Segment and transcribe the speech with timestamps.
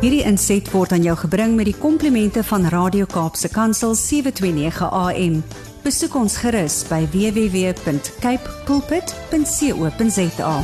[0.00, 5.34] Hierdie inset word aan jou gebring met die komplimente van Radio Kaapse Kansel 729 AM.
[5.84, 10.54] Besoek ons gerus by www.cape pulpit.co.za.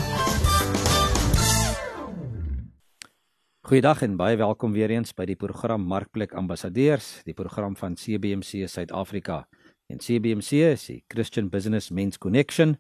[3.68, 8.64] Goeiedag en baie welkom weer eens by die program Markplek Ambassadeurs, die program van CBC
[8.64, 9.44] Suid-Afrika.
[9.92, 12.78] En CBC is die Christian Business Men's Connection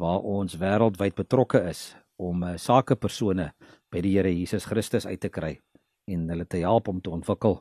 [0.00, 3.52] waar ons wêreldwyd betrokke is om uh, sakepersone
[3.92, 5.58] by die Here Jesus Christus uit te kry
[6.12, 7.60] en hulle te help om te ontwikkel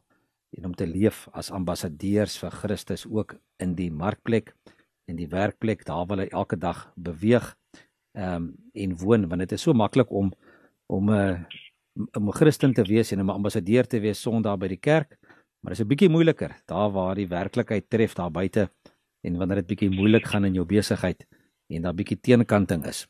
[0.58, 4.54] en om te leef as ambassadeurs vir Christus ook in die markplek
[5.10, 7.56] en die werkplek daar waar hulle elke dag beweeg
[8.18, 10.34] ehm um, en woon want dit is so maklik om
[10.90, 11.40] om 'n uh,
[12.18, 15.18] om 'n Christen te wees en 'n ambassadeur te wees Sondag by die kerk,
[15.62, 18.72] maar dit is 'n bietjie moeiliker daar waar die werklikheid tref daar buite
[19.22, 21.28] en wanneer dit bietjie moeilik gaan in jou besigheid
[21.70, 23.08] en daar bietjie teenkanting is.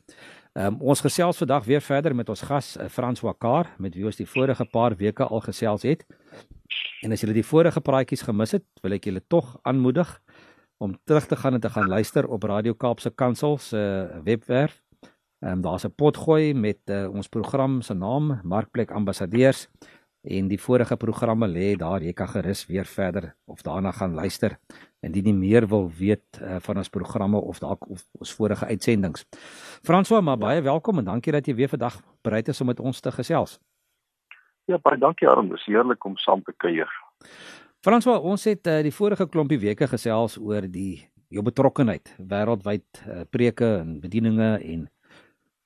[0.60, 4.18] Um, ons gesels vandag weer verder met ons gas uh, Frans Wakar met wie ons
[4.18, 6.04] die vorige paar weke al gesels het.
[7.00, 10.10] En as julle die vorige praatjies gemis het, wil ek julle tog aanmoedig
[10.84, 14.82] om terug te gaan en te gaan luister op Radio Kaapse Kansel se uh, webwerf
[15.40, 19.68] Ehm um, daar's 'n potgooi met uh, ons program se naam Markplek Ambassadeurs
[20.22, 22.02] en die vorige programme lê daar.
[22.02, 24.58] Jy kan gerus weer verder of daarna gaan luister
[25.00, 29.24] indien jy meer wil weet uh, van ons programme of dalk ons vorige uitsendings.
[29.82, 33.00] François, maar baie welkom en dankie dat jy weer vandag bereid is om met ons
[33.00, 33.58] te gesels.
[34.68, 36.90] Ja, baie dankie Aaron, dis heerlik om saam te kuier.
[37.80, 41.00] François, ons het uh, die vorige klompie weke gesels oor die
[41.32, 44.88] jou betrokkenheid wêreldwyd uh, preke en bedieninge en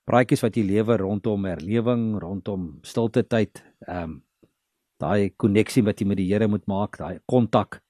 [0.06, 4.20] praatjies wat jy lewe rondom herlewing, rondom stilte tyd, ehm um,
[5.02, 7.80] daai koneksie wat jy met die Here moet maak, daai kontak.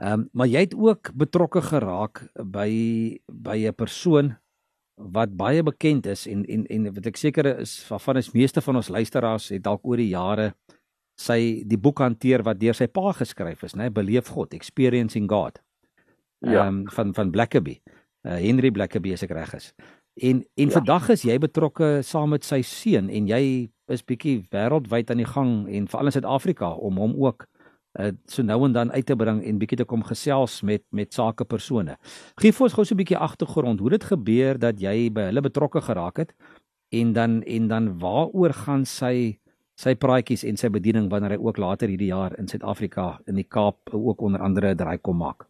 [0.00, 2.70] Ehm um, maar jy het ook betrokke geraak by
[3.28, 4.36] by 'n persoon
[4.96, 8.76] wat baie bekend is en en en wat ek seker is waarvan is meeste van
[8.76, 10.54] ons luisteraars het dalk oor die jare
[11.20, 15.60] sy die boek hanteer wat deur sy pa geskryf is, né, Beleef God, Experiencing God.
[16.40, 16.66] Ja.
[16.66, 17.80] Ehm um, van van Blackaby.
[18.24, 19.72] Uh, Henry Blackaby as ek reg is.
[20.20, 20.74] En en ja.
[20.78, 25.28] vandag is jy betrokke saam met sy seun en jy is bietjie wêreldwyd aan die
[25.28, 27.46] gang en veral in Suid-Afrika om hom ook
[27.98, 31.14] uh, so nou en dan uit te bring en bietjie te kom gesels met met
[31.14, 31.96] sakepersone.
[32.40, 35.42] Gee vir ons gou so 'n bietjie agtergrond hoe dit gebeur dat jy by hulle
[35.42, 36.34] betrokke geraak het
[36.92, 39.38] en dan en dan waaroor gaan sy
[39.80, 43.48] sy praatjies en sy bediening wanneer hy ook later hierdie jaar in Suid-Afrika in die
[43.48, 45.46] Kaap ook onder andere draai kom maak.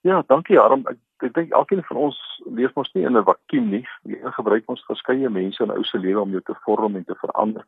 [0.00, 0.84] Ja, dankie Harm.
[0.88, 3.86] Ek ek dink elkeen van ons leef mos nie in 'n vakuum nie.
[4.04, 7.14] Jy gebruik ons verskeie mense in ou se lewe om jou te vorm en te
[7.14, 7.64] verander.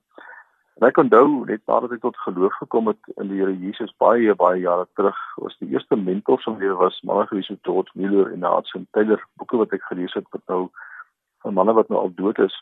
[0.76, 4.34] En ek onthou net nadat ek tot geloof gekom het in die Here Jesus baie
[4.34, 8.32] baie jare terug, was die eerste mentors van my was manne gewees so George Miller
[8.32, 10.68] en Hudson Taylor, boeke wat ek gelees het wat nou
[11.42, 12.52] van manne wat nou al dood is.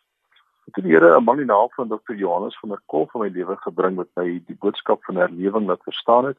[0.70, 2.14] Ek het die Here 'n man in die naam van Dr.
[2.14, 5.82] Johannes van der Kolk in my lewe gebring wat my die boodskap van herlewing laat
[5.82, 6.38] verstaan het.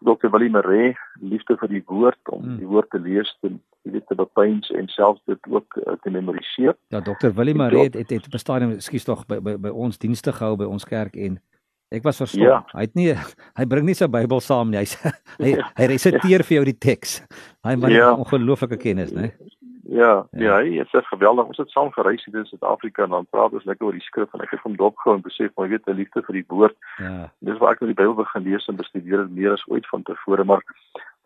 [0.00, 0.28] Dr.
[0.30, 2.58] Willie Maree, liefde vir die woord om hmm.
[2.58, 6.10] die woord te lees en jy weet te bepeins en selfs dit ook uh, te
[6.10, 6.76] memoriseer.
[6.94, 7.30] Ja, Dr.
[7.34, 10.68] Willie Maree het het, het bestaan ekskuus tog by, by by ons dienste gehou by
[10.68, 11.38] ons kerk en
[11.94, 12.44] ek was verstom.
[12.44, 12.62] Ja.
[12.74, 13.12] Hy het nie
[13.58, 14.82] hy bring nie sy Bybel saam nie.
[14.84, 14.88] Hy
[15.38, 16.48] hy, hy resiteer ja.
[16.48, 17.20] vir jou die teks.
[17.66, 18.12] Hy het ja.
[18.16, 19.32] ongelooflike kennis, né?
[19.88, 21.46] Ja, ja, ja, hy is geweldig.
[21.48, 24.34] Ons het saam gereis hier in Suid-Afrika en dan praat ons lekker oor die skrif
[24.36, 26.76] en ek het hom dopgehou en besef maar jy weet 'n liefde vir die woord.
[27.00, 27.30] Ja.
[27.40, 30.44] Dis waar ek nou die Bybel begin lees en bestudeer meer as ooit van tevore,
[30.44, 30.60] maar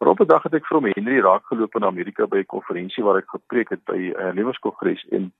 [0.02, 3.04] maar op 'n dag het ek vir hom Henry raakgeloop in Amerika by 'n konferensie
[3.04, 5.32] waar ek gepreek het by 'n uh, lewenskongres en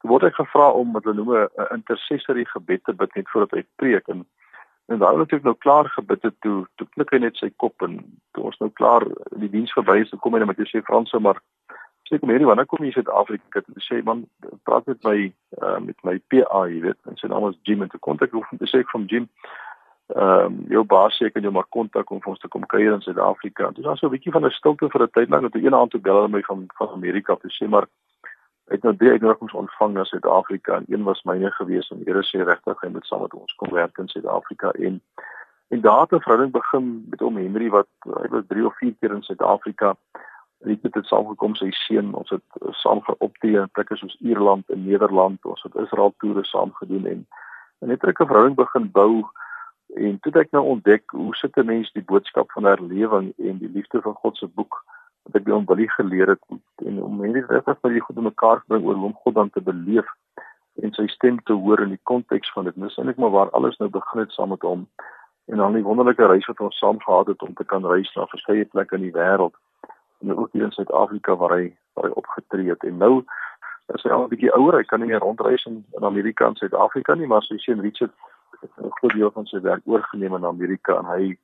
[0.00, 3.58] toe word ek gevra om wat hulle noem 'n intercessory gebed te bid net voordat
[3.58, 4.26] hy preek en
[4.86, 7.82] en daai het ek nou klaar gebid het toe toe klik hy net sy kop
[7.82, 9.02] en toe ons nou klaar
[9.36, 11.40] die diens verby is, kom hy net met sy Franse maar
[12.06, 13.60] sê kom hierdie wanneer kom jy Suid-Afrika?
[13.60, 14.26] Toe sê man
[14.62, 17.82] praat met my uh, met my PA jy weet en sy naam is Jim.
[17.82, 19.28] En toe kontak hoef om te sê ek van Jim
[20.14, 22.92] ehm um, jou baas sê kan jy maar kontak om vir ons te kom kuier
[22.94, 23.70] in Suid-Afrika.
[23.74, 25.90] Dis dan so 'n bietjie van 'n stilte vir 'n tyd lank dat 'n aand
[25.90, 27.86] toe bel hulle my van van Amerika te sê maar
[28.70, 32.44] ek nou drie uitnodigings ontvang na Suid-Afrika en een was myne gewees en Here sê
[32.44, 34.70] regtig hy moet saam met ons kom werk in Suid-Afrika.
[34.70, 35.00] En
[35.74, 38.94] en daar het 'n verhouding begin met hom Henry wat hy was 3 of 4
[39.00, 39.96] keer in Suid-Afrika.
[40.60, 42.14] Riet het dit saamgekom sy seun.
[42.14, 45.44] Ons het uh, saam geoptree in plekke soos Ierland en Nederland.
[45.44, 47.26] Ons het Israel toere saam gedoen en
[47.80, 49.26] en net 'n verhouding begin bou
[49.96, 53.58] en toe het ek nou ontdek hoe sit 'n mens die boodskap van herlewing en
[53.58, 54.84] die liefde van God se boek
[55.24, 56.42] wat ek by hom wil geleer het
[56.86, 59.50] en om mense regtig vir die goed om mekaar bring oor hoe om God dan
[59.50, 60.08] te beleef
[60.82, 62.74] en sy stem te hoor in die konteks van dit.
[62.76, 64.86] Dis eintlik maar waar alles nou begin het saam met hom
[65.46, 68.26] en dan die wonderlike reis wat ons saam gehad het om te kan reis na
[68.26, 69.56] verskeie plekke in die wêreld
[70.20, 72.84] en ook hier in Suid-Afrika waar hy waar hy opgetree het.
[72.84, 73.24] En nou
[73.94, 76.56] is hy al 'n bietjie ouer hy kan nie meer rondreis in, in Amerika en
[76.56, 78.12] Suid-Afrika nie maar sy seun Richard
[78.62, 81.38] 'n groot deel van sy werk oorgeneem in Amerika en hy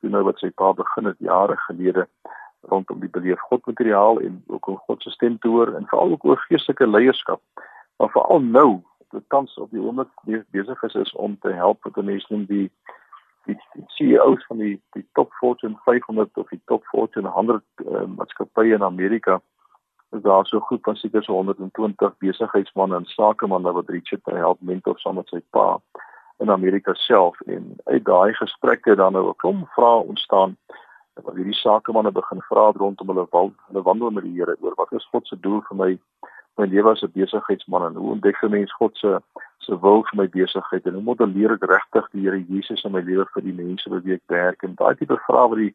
[0.00, 2.06] doen nou wat sy pa begin het jare gelede
[2.72, 6.10] rondom die beleef God materiaal en ook om God se stem te hoor en veral
[6.10, 7.40] ook oor geestelike leierskap.
[7.96, 10.08] Maar veral nou, die tans op die oomblik
[10.50, 12.70] besig is, is om te help met die mense die
[13.44, 13.58] die
[13.96, 18.82] CEO's van die die top Fortune 500 of die top Fortune 100 uh, maatskappye in
[18.82, 19.40] Amerika
[20.16, 24.98] is daar so goed van seker so 120 besigheidsmense en sakemanne wat Richard help mentor
[24.98, 25.66] saam met sy pa
[26.38, 27.40] in Amerika self.
[27.40, 30.56] En uit daai gesprekke dan nou 'n klomp vrae ontstaan
[31.22, 34.92] wat hierdie sakemanne begin vra rondom hulle wal, hulle wandel met die Here oor wat
[34.92, 35.90] is God se doel vir my?
[36.58, 39.20] My lewe as 'n besigheidsman en hoe ontdek 'n mens God se
[39.58, 43.00] se wil vir my besigheid en hoe modelleer ek regtig die Here Jesus in my
[43.00, 44.62] lewe vir die mense wat ek werk?
[44.62, 45.74] En daai tipe vrae wat die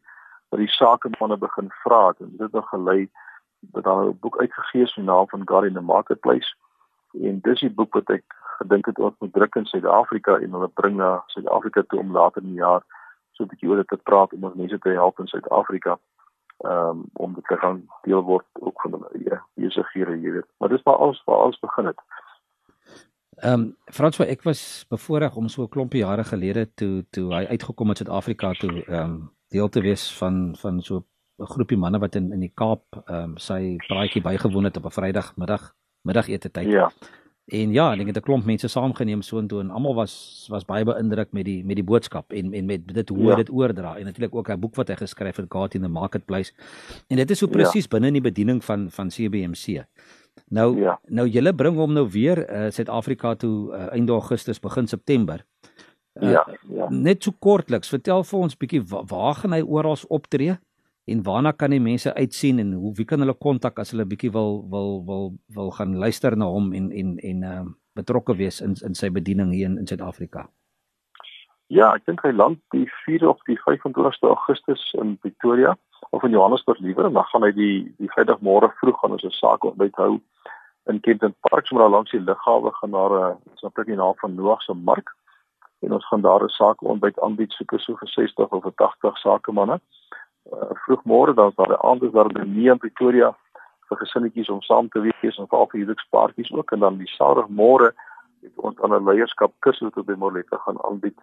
[0.50, 3.08] wat die sakemanne begin vra het en dit het gelei
[3.60, 6.54] dat daar 'n boek uitgegee is met die naam van God in the Marketplace.
[7.12, 8.24] En dis die boek wat ek
[8.62, 12.42] gedink het ons moet druk in Suid-Afrika en hulle bring na Suid-Afrika toe om later
[12.42, 12.82] in die jaar
[13.32, 15.98] so 'n bietjie oor dit te praat om ons mense te help in Suid-Afrika
[16.64, 19.10] um, om dit te gaan deel word ook van hulle
[19.54, 20.48] besighede jy weet.
[20.58, 22.00] Maar dis maar alles waar alles begin het.
[23.40, 27.46] Ehm um, Franswa ek was bevoorreg om so 'n klompie jare gelede toe toe hy
[27.46, 31.04] uitgekom het Suid-Afrika toe ehm um, deel te wees van van so
[31.38, 34.84] 'n groepie manne wat in in die Kaap ehm um, sy praatjie bygewoon het op
[34.84, 36.66] 'n Vrydagmiddag middagete tyd.
[36.66, 36.90] Ja.
[37.50, 40.84] En ja, ek het 'n klomp mense saamgeneem so intoe en almal was was baie
[40.84, 43.34] beïndruk met die met die boodskap en en met dit hoe ja.
[43.34, 46.52] dit oordra en natuurlik ook 'n boek wat hy geskryf het God in the Marketplace.
[47.08, 47.88] En dit is so presies ja.
[47.88, 49.84] binne in die bediening van van CBMC.
[50.48, 51.00] Nou ja.
[51.06, 55.44] nou julle bring hom nou weer uh, Suid-Afrika toe uh, einde Augustus begin September.
[56.14, 56.88] Uh, ja, ja.
[56.90, 60.58] Net so kortliks, vertel vir ons bietjie waar, waar gaan hy oral optree?
[61.10, 64.30] En waarna kan die mense uitsien en hoe wie kan hulle kontak as hulle bietjie
[64.32, 67.66] wil wil wil wil gaan luister na hom en en en uh,
[67.98, 70.48] betrokke wees in in sy bediening hier in in Suid-Afrika.
[71.70, 75.76] Ja, ek dink hy land die 4 of die 25ste Augustus in Pretoria
[76.10, 79.38] of in Johannesburg liewer en dan gaan hy die die Vrydagmôre vroeg gaan ons 'n
[79.38, 80.18] saak ontbyt hou
[80.90, 84.02] in Kenton Park sommer daar langs die lughawe gaan daar 'n so 'n plek in
[84.02, 85.14] naam van Noag se mark
[85.82, 89.80] en ons gaan daar 'n saak ontbyt aanbied so vir 60 of 80 sakemanne
[90.52, 93.34] uh, vroegmôre dan daar die aand is daar by nie in Pretoria
[93.90, 96.72] vir gesinnetjies om saam te wees en veral vir huwelikspaartjies ook.
[96.72, 97.92] En dan die Saterdagmôre
[98.42, 101.18] het ons aan 'n leierskap kursus op by Morletta gaan aanbied.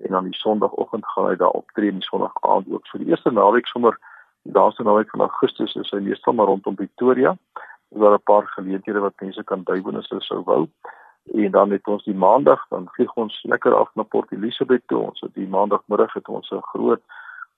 [0.00, 2.86] En dan die Sondagoggend gaan hy daar optree en die Sondag aand ook.
[2.86, 3.98] Vir die eerste naweek sommer
[4.42, 7.36] die laaste naweek van Augustus is hy meestal maar rondom Pretoria.
[7.90, 10.68] Is daar 'n paar geleenthede wat mense kan bywoon as hulle sou wou.
[11.34, 14.98] En dan het ons die maandag dan vlieg ons lekker af na Port Elizabeth toe.
[14.98, 17.02] Ons het die maandagmiddag het ons 'n groot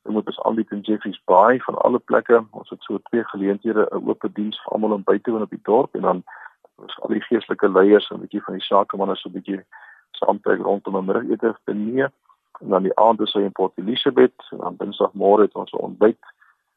[0.05, 2.45] Ons moet ons aanbied in Jeffreys Bay van alle plekke.
[2.51, 5.51] Ons het so twee geleenthede 'n oop diens vir almal om by te woon op
[5.51, 6.25] die dorp en dan
[6.77, 9.65] ons al die geestelike leiers en 'n bietjie van die sakemanne so 'n bietjie
[10.11, 12.11] saamtrek rondom 'n middagete te neem.
[12.61, 15.85] En dan die aand is hy in Port Elizabeth en dan Dinsdagmôre het ons 'n
[15.89, 16.25] ontbyt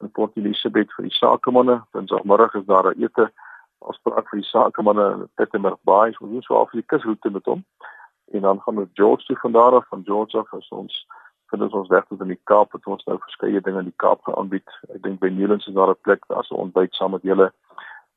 [0.02, 1.84] in Port Elizabeth vir die sakemanne.
[1.92, 3.32] Dinsdagmiddag is daar 'n ete
[3.80, 6.16] afspraak vir die sakemanne in Pietermaritzburg Bay.
[6.20, 7.66] Ons doen so af die kusroete met hom.
[8.32, 11.06] En dan gaan ons George toe van daar af van George af as ons
[11.52, 14.02] vind ons ons weg tot in die Kaap het ons nou verskeie dinge in die
[14.04, 14.68] Kaap geaanbied.
[14.94, 17.52] Ek dink by Newlands is daar 'n plek as 'n ontbyt saam met julle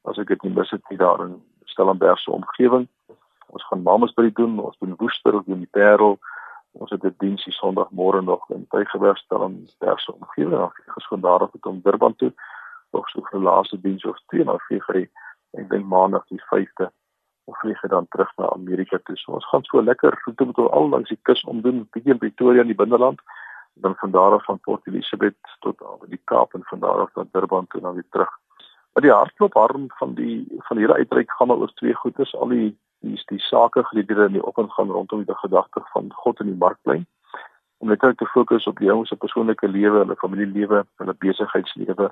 [0.04, 2.88] as ek dit nie mis het nie daar in Stellenberg se omgewing.
[3.48, 6.18] Ons gaan Mamasbury doen, ons doen Woester of die Parel.
[6.72, 10.58] Ons het 'n diens die Sondagmôre nog in Tygerberg Stellenberg se omgewing.
[10.58, 12.32] Dan vlieg ons van daar af tot Durban toe.
[12.92, 15.08] Nog so vir die laaste diens of twee na vlieg hy
[15.52, 16.90] ek dink maandag die 5de
[17.60, 19.16] vlieg dan terug na Amerika toe.
[19.16, 22.60] So ons gaan so lekker roete met al langs die kus omdoen, bietjie in Pretoria
[22.60, 23.20] in die binneland,
[23.74, 27.14] dan van daar af van Port Elizabeth tot aan die Kaap en van daar af
[27.14, 28.30] na Durban toe dan weer terug.
[28.92, 32.76] Maar die hartklop harm van die van hierdie uitreik gaan oor twee goedes, al die
[33.00, 36.58] die die sake gelede in die oggend gaan rondom die gedagte van God in die
[36.58, 37.06] markplein
[37.80, 42.10] om net te fokus op die ouens se persoonlike lewe, hulle familielewe, hulle besigheidslewe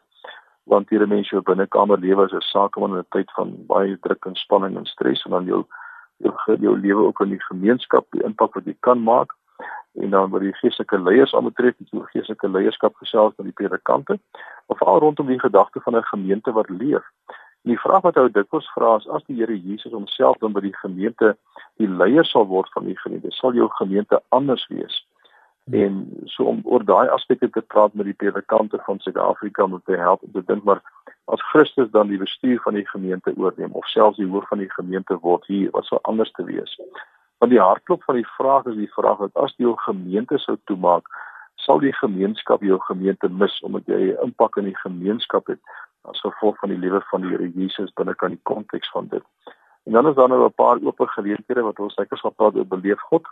[0.68, 4.26] want hierdie mense wat binnekamer lewe as 'n sakeman in 'n tyd van baie druk
[4.26, 5.64] en spanning en stres en dan jou
[6.18, 9.34] jou, jou lewe ook in die gemeenskap, die impak wat jy kan maak
[9.94, 14.18] en dan wat die geestelike leiers aanbetref, die geestelike leierskap gesels met die predikante
[14.66, 17.04] of al rondom die gedagte van 'n gemeente wat leef.
[17.64, 20.60] En die vraag wat ou dikwels vra is as die Here Jesus homself dan by
[20.60, 21.36] die gemeente
[21.76, 25.06] die leier sal word van die gemeente, sal jou gemeente anders wees?
[25.70, 29.96] En so om oor daai aspekte te praat met die predikante van Suid-Afrika om te
[29.96, 30.80] help om te dink maar
[31.24, 34.70] as Christus dan die bestuur van die gemeente oorneem of selfs die hoof van die
[34.72, 36.78] gemeente word hier wat sou anders te wees.
[37.38, 40.56] Want die hartklop van die vraag is die vraag dat as jy jou gemeente sou
[40.70, 41.10] toemaak,
[41.54, 45.60] sal die gemeenskap jou gemeente mis omdat jy 'n impak in die gemeenskap het
[46.08, 49.22] as gevolg van die lewe van die Here Jesus binne kan die konteks van dit.
[49.84, 52.66] En dan is daar nou 'n paar oop geleenthede wat ons seker sal praat oor
[52.66, 53.26] beleef God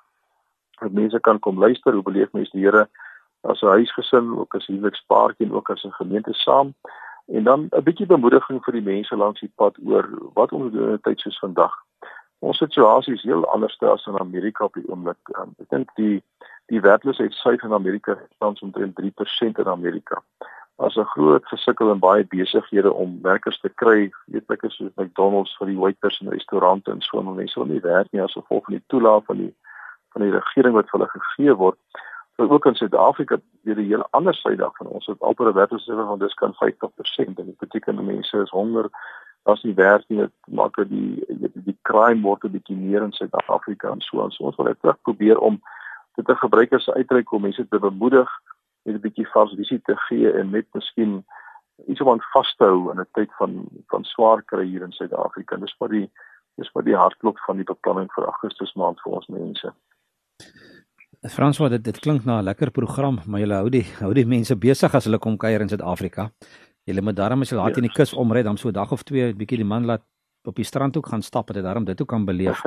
[0.80, 2.88] dat mense kan kom luister hoe beleef mense die Here
[3.40, 6.74] as 'n huisgesin, ook as huwelikspaartjie en ook as 'n gemeente saam.
[7.26, 10.88] En dan 'n bietjie bemoediging vir die mense langs die pad oor wat ons doen
[10.88, 11.74] in 'n tyd soos vandag.
[12.38, 15.18] Ons situasie is heel anders as in Amerika op die oomblik.
[15.38, 16.22] Um, ek dink die
[16.66, 20.22] die werkloosheid suid in Amerika staan omtrent 3% in Amerika.
[20.76, 25.66] As 'n groot gesukkel in baie besighede om werkers te kry, is soos McDonald's vir
[25.66, 28.84] die waiters in restaurante en so, mense wil nie werk nie as gevolg van die
[28.86, 29.54] toelaag van die
[30.16, 31.78] van die regering wat vir hulle gegee word.
[32.36, 36.06] Maar ook in Suid-Afrika weer die hele ander syde van ons het amper 'n werkloosheid
[36.08, 38.88] van dis kan 50% en dit beteken mense is honger.
[39.42, 43.02] As nie werk nie dit maak dat die die, die crime word 'n bietjie meer
[43.02, 45.60] in Suid-Afrika en so ons ons wil net terug probeer om
[46.14, 48.30] dit te gebruik as 'n uitreik om mense te bemoedig
[48.84, 51.24] net 'n bietjie vars visie te gee en net miskien
[51.86, 54.92] iets om aan vas te hou in 'n tyd van van swaar kry hier in
[54.92, 55.56] Suid-Afrika.
[55.56, 56.10] Dis wat die
[56.54, 59.72] dis wat die hartklop van die beplanning vir Augustus maand vir ons mense
[61.22, 64.26] Frans wat dit dit klink na 'n lekker program, maar jy hou die hou die
[64.26, 66.30] mense besig as hulle kom kuier in Suid-Afrika.
[66.84, 69.02] Jy moet daarom as jy laat in die kus omry, dan so 'n dag of
[69.02, 70.02] twee 'n bietjie die man laat
[70.46, 72.62] op die strand ook gaan stap dit daarom dit ook kan beleef.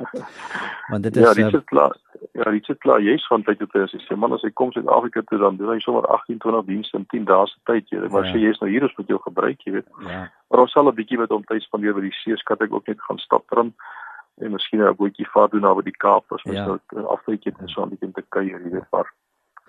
[0.92, 1.96] Want dit ja, is Ja, dit is klaar.
[2.34, 3.02] Ja, dit is klaar.
[3.02, 5.70] Jy's van tyd tot tyd as jy man as hy kom Suid-Afrika toe dan doen
[5.70, 8.12] hy sommer 18, 20 dienste in 10 dae se tyd, jy weet.
[8.12, 8.38] Maar as ja.
[8.38, 9.88] jy is nou hier is met jou gebruik, jy weet.
[10.08, 10.32] Ja.
[10.50, 12.88] Maar ons sal 'n bietjie met hom tyd spandeer by die see, skat ek ook
[12.88, 13.74] net gaan stap drum
[14.40, 16.78] en miskien 'n bootjie vaar doen na by die Kaap as mens ja.
[16.96, 19.12] nou afwyk het en so die kant te kuier, weet maar.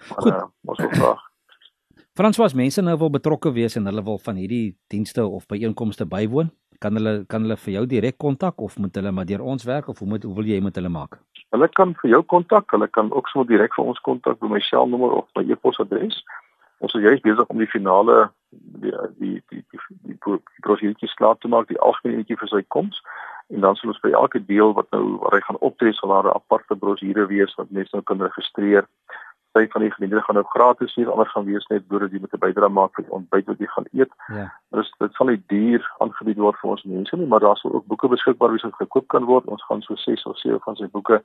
[0.09, 1.23] Maar uh, ons wil graag.
[2.19, 6.51] François, mense nou wil betrokke wees en hulle wil van hierdie dienste of byeenkomste bywoon,
[6.79, 9.89] kan hulle kan hulle vir jou direk kontak of moet hulle maar deur ons werk
[9.89, 11.19] of hoe moet hoe wil jy met hulle maak?
[11.51, 14.61] Hulle kan vir jou kontak, hulle kan ook sommer direk vir ons kontak by my
[14.61, 16.23] selnommer of my e-posadres.
[16.81, 21.37] Ons is juist besig om die finale die die die die, die, die prosedure klaar
[21.39, 23.03] te maak, die algemene netjie vir sy koms
[23.51, 26.31] en dan sal ons by elke deel wat nou waar hy gaan optree sal daar
[26.31, 28.87] 'n aparte brosjure wees wat mense nou kan registreer.
[29.53, 32.21] Sy van die geleentheid gaan nou gratis hier, anders gaan wees net deur dat jy
[32.21, 34.13] met 'n bydrae maak vir die ontbyt wat jy gaan eet.
[34.29, 34.53] Ja.
[34.71, 37.87] Dus dit sal nie duur aangebied word vir ons mense nie, maar daar sal ook
[37.87, 39.45] boeke beskikbaar wees wat gekoop kan word.
[39.47, 41.23] Ons gaan so 6 of 7 van sy boeke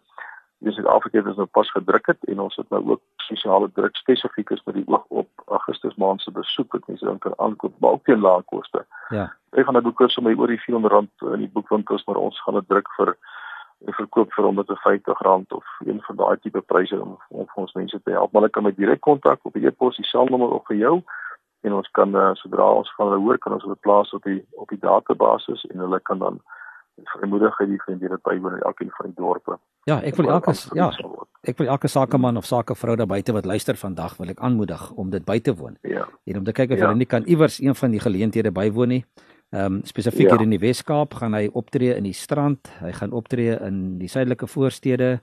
[0.66, 3.96] in Suid-Afrika het ons nou pas gedruk het en ons het nou ook spesiale druk
[3.96, 7.74] spesifiek is met die oog op Augustus maand se besoek wat mense dan kan aankoop
[7.80, 8.86] ook teen lae koste.
[9.10, 9.32] Ja.
[9.52, 12.42] Ek gaan 'n boek koop my oor die 400 rand in die boekwinkels maar ons
[12.42, 13.18] gaan dit druk vir
[13.86, 18.02] verkoop vir 150 rand of een van daai tipe pryse om, om vir ons mense
[18.04, 18.32] te help.
[18.32, 21.04] Maar hulle kan my direk kontak op die e-pos, die selnommer of vir jou
[21.66, 24.42] en ons kan uh, sodra ons van hulle hoor kan ons hulle plaas op die
[24.62, 26.40] op die database en hulle kan dan
[27.04, 29.58] vermoedig hy die vriende bywoon in elkeen van die dorpe.
[29.90, 30.90] Ja, ek wil elke ja,
[31.46, 35.12] ek wil elke sakeman of sakevrou daar buite wat luister vandag wil ek aanmoedig om
[35.14, 35.78] dit by te woon.
[35.84, 36.08] Ja.
[36.26, 36.88] En om te kyk of ja.
[36.88, 39.04] hulle nie kan iewers een van die geleenthede bywoon nie.
[39.54, 40.36] Ehm um, spesifiek ja.
[40.36, 44.10] hier in die Wes-Kaap gaan hy optree in die strand, hy gaan optree in die
[44.10, 45.20] suidelike voorstede.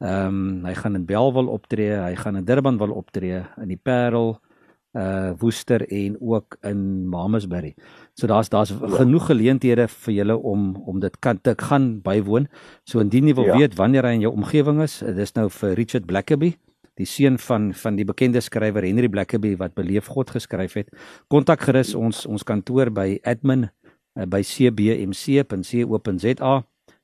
[0.00, 3.78] Ehm um, hy gaan in Belwel optree, hy gaan in Durban wil optree, in die
[3.78, 4.38] Parel,
[4.92, 7.74] uh Woester en ook in Mamasbury.
[8.14, 8.88] So daar's daar's ja.
[8.88, 12.48] genoeg geleenthede vir julle om om dit kan te gaan bywoon.
[12.84, 13.56] So indien jy wil ja.
[13.56, 16.56] weet wanneer hy in jou omgewing is, dis nou vir Richard Blackaby,
[16.98, 20.88] die seun van van die bekende skrywer Henry Blackaby wat Beleef God geskryf het.
[21.28, 23.70] Kontak gerus ons ons kantoor by admin
[24.18, 25.50] uh, by cbmc.co.za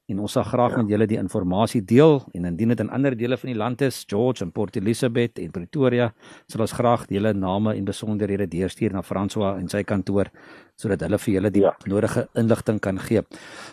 [0.06, 0.82] en ons sal graag ja.
[0.82, 4.04] met julle die inligting deel en indien dit in ander dele van die land is,
[4.06, 6.12] George en Port Elizabeth en Pretoria,
[6.46, 10.30] sal ons graag julle name en besonderhede deurstuur na François en sy kantoor
[10.78, 11.72] sodat hulle vir julle die ja.
[11.90, 13.22] nodige inligting kan gee.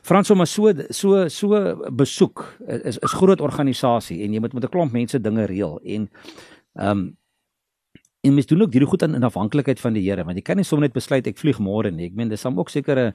[0.01, 2.45] François, maar so so so besoek
[2.83, 6.09] is is groot organisasie en jy moet met 'n klomp mense dinge reël en
[6.79, 7.11] ehm um,
[8.23, 10.55] en mens doen ook hierdie goed in, in afhanklikheid van die Here want jy kan
[10.55, 12.07] nie sommer net besluit ek vlieg môre nie.
[12.07, 13.13] Ek meen dis hom ook sekere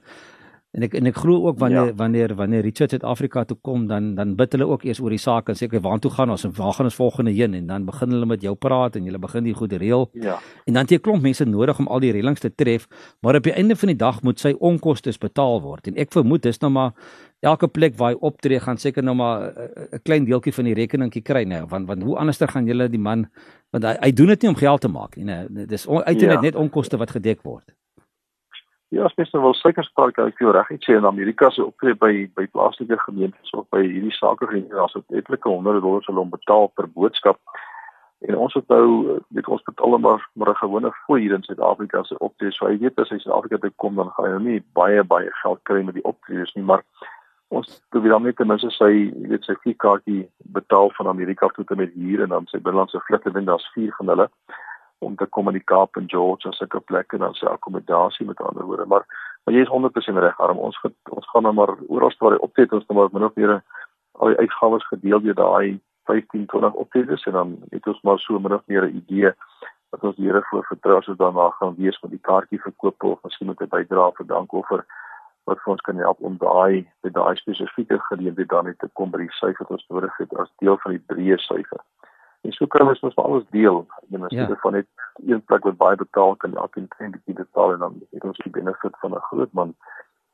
[0.77, 1.93] En ek en ek glo ook wanneer ja.
[1.97, 5.47] wanneer wanneer Richard Suid-Afrika toe kom dan dan bid hulle ook eers oor die saak
[5.49, 8.13] en sê ek waartoe gaan ons en waar gaan ons volgende heen en dan begin
[8.13, 10.05] hulle met jou praat en jy begin die goed reël.
[10.13, 10.37] Ja.
[10.69, 12.87] En dan het jy 'n klomp mense nodig om al die reëlings te tref,
[13.21, 16.43] maar op die einde van die dag moet sy onkoste betaal word en ek vermoed
[16.43, 16.93] dis nou maar
[17.41, 19.51] elke plek waar hy optree gaan seker nou maar
[19.91, 22.99] 'n klein deeltjie van die rekeningkie kry nou want want hoe anderster gaan julle die
[22.99, 23.27] man
[23.71, 25.65] want hy, hy doen dit nie om geld te maak nie.
[25.65, 26.41] Dis uiteindelik ja.
[26.41, 27.73] net onkoste wat gedek word.
[28.89, 32.13] Ja, spesiaal wil seker spreek ek jou reg iets sê in Amerika se optree by
[32.37, 36.31] by plaaslike gemeentes of by hierdie sake gemeente as dit etlike honderde dollars hulle om
[36.33, 37.37] betaal per boodskap.
[38.25, 42.03] En ons het nou weet ons betaal maar maar 'n gewone fooi hier in Suid-Afrika
[42.03, 42.51] se optree.
[42.51, 45.29] So jy weet as jy Suid-Afrika toe kom dan gaan jy nou nie baie baie
[45.43, 46.83] geld kry met die optredes nie, maar
[47.49, 51.77] ons probeer dan net ten minste sy weet sy kaartjie betaal van Amerika tot en
[51.77, 54.29] met hier en dan sy binnelandse vlugte wen daar's vier van hulle
[54.99, 58.41] om te kom in die Kaap en George en sulke plekke dan se akkommodasie met
[58.41, 59.05] ander woorde maar
[59.43, 62.41] maar jy is 100% reg arm ons get, ons gaan nou maar oral waar hy
[62.47, 63.61] optree ons nou maar min of meer
[64.19, 65.79] al die uitgawes gedeel deur daai
[66.11, 69.33] 15 20 optredes en dan het ons maar so min of meer 'n idee
[69.89, 73.23] wat ons Here voor vertrou as ons daarna gaan wees met die kaartjie verkoop of
[73.23, 74.85] miskien met 'n bydrae vir dankoffer
[75.49, 79.11] wat vir ons kan help om daai by daai spesifieke geleentheid dan net te kom
[79.11, 81.81] by die syfer wat ons nodig het as deel van die breë syfer.
[82.41, 83.85] En so kan ons mos alles deel.
[84.07, 84.47] Jy weet, ja.
[84.61, 84.87] van net
[85.27, 88.51] een plek wat baie betaal kan elkeen klein bietjie betaal en dan het ons die
[88.51, 89.75] benefit van 'n groot man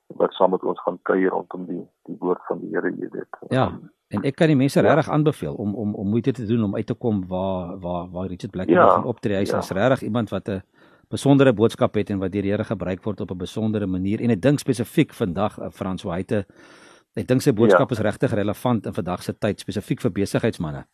[0.07, 3.37] wat saam met ons gaan kuier rondom die die woord van die Here, jy weet.
[3.49, 3.71] Ja.
[4.13, 4.85] En ek kan die mense ja.
[4.85, 8.27] regtig aanbeveel om om om moeite te doen om uit te kom waar waar waar
[8.27, 8.89] Richard Black ja.
[8.89, 9.37] gaan optree.
[9.37, 9.61] Hy's ja.
[9.73, 10.61] regtig iemand wat 'n
[11.09, 14.29] besondere boodskap het en wat deur die Here gebruik word op 'n besondere manier en
[14.29, 16.45] ek dink spesifiek vandag eh, Frans hoe hy te
[17.15, 17.95] ek dink sy boodskap ja.
[17.95, 20.85] is regtig relevant in vandag se tyd spesifiek vir besigheidsmense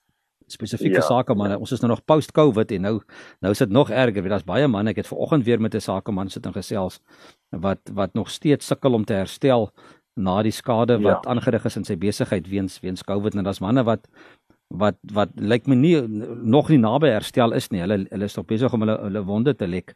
[0.51, 1.57] spesifieke ja, sakemanne.
[1.57, 1.59] Ja.
[1.59, 2.95] Ons is nou nog post-COVID en nou
[3.39, 4.29] nou is dit nog erger.
[4.29, 4.93] Daar's baie manne.
[4.93, 6.99] Ek het vanoggend weer met 'n sakeman sit en gesels
[7.49, 9.71] wat wat nog steeds sukkel om te herstel
[10.15, 11.31] na die skade wat ja.
[11.31, 14.07] aangerig is in sy besigheid weens weens COVID en daar's manne wat
[14.67, 15.95] wat wat lyk my nie
[16.43, 17.81] nog nie naby herstel is nie.
[17.83, 19.95] Hulle hulle is nog besig om hulle hulle wonde te lek.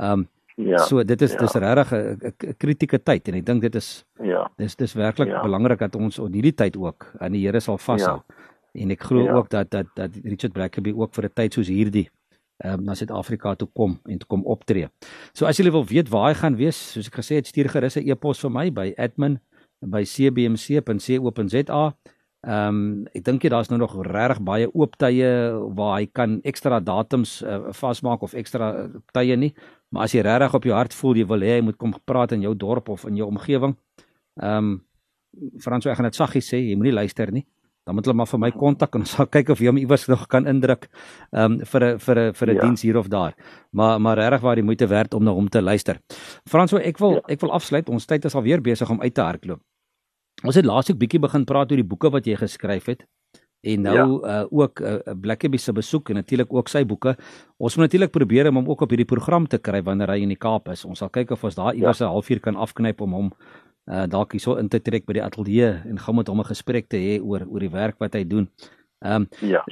[0.00, 0.78] Ehm um, ja.
[0.78, 1.38] So dit is ja.
[1.38, 4.50] dis regtig 'n kritieke tyd en ek dink dit is ja.
[4.56, 5.42] Dis dis werklik ja.
[5.42, 8.22] belangrik dat ons op hierdie tyd ook aan die Here sal vashou.
[8.28, 9.32] Ja en ek glo ja.
[9.38, 12.10] ook dat dat dat Richard Blackaby ook vir 'n tyd soos hierdie
[12.58, 14.88] ehm um, na Suid-Afrika toe kom en toe kom optree.
[15.32, 17.96] So as jy wil weet waar hy gaan wees, soos ek gesê het, stuur gerus
[17.96, 21.94] 'n e-pos vir my by admin@cbmc.co.za.
[22.46, 26.40] Ehm um, ek dink jy daar's nou nog regtig baie oop tye waar hy kan
[26.44, 29.54] ekstra datums uh, vasmaak of ekstra uh, tye nie,
[29.90, 32.32] maar as jy regtig op jou hart voel jy wil hê hy moet kom praat
[32.32, 33.76] in jou dorp of in jou omgewing.
[34.40, 34.84] Ehm um,
[35.58, 37.46] Frans, ek gaan dit saggies sê, jy moenie luister nie
[37.84, 40.06] dan moet hulle maar vir my kontak en ons sal kyk of jy hom iewers
[40.08, 40.88] nog kan indruk
[41.32, 42.62] um, vir 'n vir 'n vir 'n ja.
[42.62, 43.34] diens hier of daar.
[43.72, 46.00] Maar maar regtig waar die moeite werd om na hom te luister.
[46.48, 47.20] Franso, ek wil ja.
[47.28, 47.88] ek wil afsluit.
[47.88, 49.60] Ons tyd is al weer besig om uit te hardloop.
[50.44, 53.06] Ons het laasweek bietjie begin praat oor die boeke wat jy geskryf het
[53.64, 54.42] en nou ja.
[54.42, 57.16] uh, ook 'n uh, Blackabie se besoek en natuurlik ook sy boeke.
[57.56, 60.28] Ons moet natuurlik probeer om hom ook op hierdie program te kry wanneer hy in
[60.28, 60.84] die Kaap is.
[60.84, 62.06] Ons sal kyk of ons daar iewers ja.
[62.06, 63.32] 'n halfuur kan afknyp om hom
[63.86, 66.88] uh dalk hierso in te trek by die ateljee en gaan met hom 'n gesprek
[66.88, 68.48] te hê oor oor die werk wat hy doen.
[69.04, 69.64] Ehm um, ja.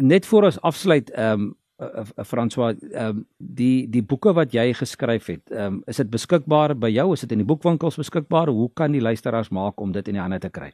[0.00, 4.52] net voor ons afsluit ehm um, uh, uh, François ehm um, die die boeke wat
[4.52, 7.12] jy geskryf het, ehm um, is dit beskikbaar by jou?
[7.12, 8.48] Is dit in die boekwinkels beskikbaar?
[8.48, 10.72] Hoe kan die luisteraars maak om dit in die hande te kry?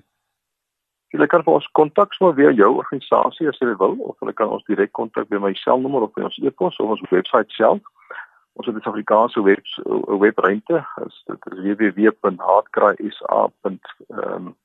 [1.12, 4.48] Hulle kan vir ons kontak sou via jou organisasie as hulle wil of hulle kan
[4.48, 7.80] ons direk kontak by my selnommer of by ons e-pos of ons webwerf self
[8.58, 9.64] ons het 'n Suid-Afrikaanse web
[10.20, 10.86] webruimte
[11.26, 11.58] dit is
[11.94, 14.56] www.hardcrysa.com um,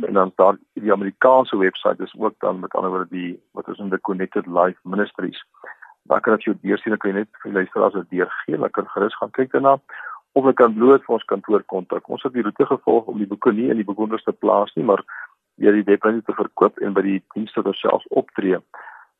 [0.00, 3.68] uh, en dan daar die Amerikaanse webwerf is ook dan met ander woorde die wat
[3.68, 5.44] is in the Connected Life Ministries.
[6.02, 9.16] Daar kan jy deur sien ek net vir luisteraars wat deur gee, hulle kan gerus
[9.16, 9.72] gaan kyk daarna
[10.32, 12.08] of hulle kan bloot vir ons kantoor kontak.
[12.08, 14.84] Ons het die roete gevolg om die boeke nie in die bewoners te plaas nie,
[14.84, 15.04] maar
[15.54, 18.58] weer die webwerf te verkoop en by die dienste terselfs optree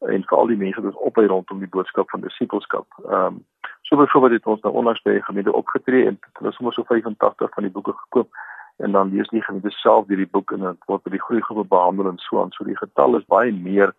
[0.07, 2.87] en vir al die mense wat op by rondom die boodskap van disipelskap.
[3.09, 3.45] Ehm um,
[3.83, 7.51] so byvoorbeeld het ons nou onlangs by gemeente opgetree en hulle het sommer so 85
[7.55, 8.31] van die boeke gekoop
[8.77, 12.09] en dan lees die gemeente self hierdie boek en dit word by die groeigroepe behandel
[12.09, 12.55] en so aan.
[12.57, 13.93] So die getal is baie meer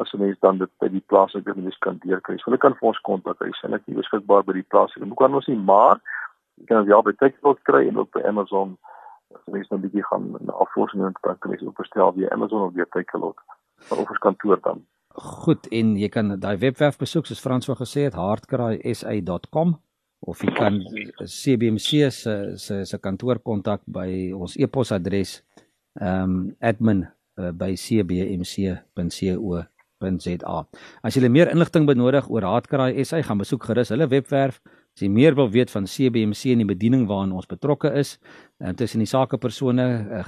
[0.00, 2.38] as 'n mens dan dit by die plaaslike mense kan deurkry.
[2.38, 3.38] So hulle kan vir ons kontak.
[3.38, 6.00] Hulle is beskikbaar by die plaaslike boekhandels nie, maar
[6.54, 8.78] jy kan ja by Takealot kry en ook by Amazon.
[9.34, 12.30] As mens nou 'n bietjie gaan na afvoering en dan kan jy ook bestel via
[12.30, 13.36] Amazon of via Takealot.
[13.90, 14.86] Of ons kantoor dan.
[15.14, 19.76] Goed en jy kan daai webwerf besoek soos Frans wou gesê het hardcrysa.com
[20.26, 20.80] of jy kan
[21.22, 25.42] CBMC se se se kantoor kontak by ons e-posadres
[26.00, 27.06] ehm um, admin
[27.38, 28.74] uh, by cbmc.co.za.
[31.02, 34.60] As jy meer inligting benodig oor Hardcry SA, gaan besoek gerus hulle webwerf.
[34.94, 38.18] As jy meer wil weet van CBMC en die bediening waaraan ons betrokke is,
[38.58, 40.24] intussen die sakepersone uh,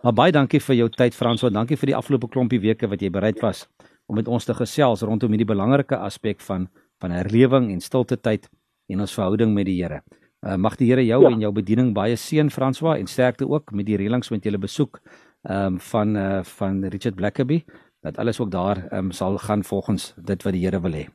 [0.02, 1.50] Maar baie dankie vir jou tyd Franswa.
[1.50, 3.66] Dankie vir die afgelope klompie weke wat jy bereid was
[4.06, 6.68] om met ons te gesels rondom hierdie belangrike aspek van
[7.02, 8.46] van herlewing en stilte tyd
[8.88, 10.02] en ons verhouding met die Here.
[10.44, 11.30] Uh, mag die Here jou ja.
[11.32, 15.00] en jou bediening baie seën Franswa en sterkte ook met die reëlings met julle besoek
[15.44, 17.64] ehm um, van uh, van Richard Blackaby
[18.04, 21.06] dat alles ook daar ehm um, sal gaan volgens dit wat die Here wil hê.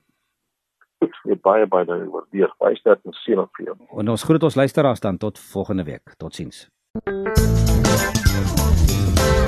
[0.99, 2.53] Ek baie baie waardeer.
[2.57, 3.75] Baie sterkte en seën vir jou.
[4.01, 6.13] En ons groet ons luisteraars dan tot volgende week.
[6.17, 6.67] Totsiens.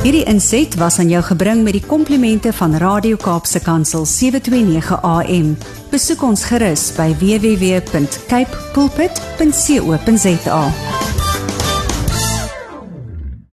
[0.02, 5.58] Hierdie inset was aan jou gebring met die komplimente van Radio Kaapse Kansel 729 AM.
[5.92, 10.64] Besoek ons gerus by www.cape pulpit.co.za.